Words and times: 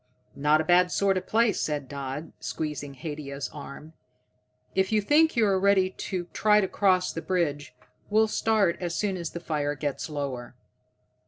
"Not 0.35 0.61
a 0.61 0.63
bad 0.63 0.89
sort 0.91 1.15
of 1.15 1.27
place," 1.27 1.61
said 1.61 1.87
Dodd, 1.87 2.31
squeezing 2.39 2.95
Haidia's 2.95 3.49
arm. 3.53 3.93
"If 4.73 4.91
you 4.91 4.99
think 4.99 5.35
you're 5.35 5.59
ready 5.59 5.91
to 5.91 6.25
try 6.33 6.59
to 6.59 6.67
cross 6.67 7.13
the 7.13 7.21
bridge, 7.21 7.75
we'll 8.09 8.27
start 8.27 8.77
as 8.81 8.95
soon 8.95 9.15
as 9.15 9.29
the 9.29 9.39
fire 9.39 9.75
gets 9.75 10.09
lower." 10.09 10.55